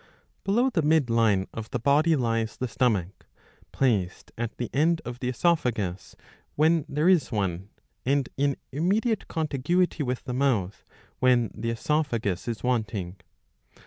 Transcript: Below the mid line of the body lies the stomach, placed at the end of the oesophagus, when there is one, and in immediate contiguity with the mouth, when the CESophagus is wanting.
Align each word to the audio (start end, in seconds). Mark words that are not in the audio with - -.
Below 0.43 0.71
the 0.71 0.81
mid 0.81 1.11
line 1.11 1.45
of 1.53 1.69
the 1.69 1.77
body 1.77 2.15
lies 2.15 2.57
the 2.57 2.67
stomach, 2.67 3.27
placed 3.71 4.31
at 4.35 4.57
the 4.57 4.71
end 4.73 4.99
of 5.05 5.19
the 5.19 5.27
oesophagus, 5.31 6.15
when 6.55 6.85
there 6.89 7.07
is 7.07 7.31
one, 7.31 7.69
and 8.03 8.27
in 8.35 8.57
immediate 8.71 9.27
contiguity 9.27 10.01
with 10.01 10.23
the 10.23 10.33
mouth, 10.33 10.83
when 11.19 11.51
the 11.53 11.75
CESophagus 11.75 12.47
is 12.47 12.63
wanting. 12.63 13.17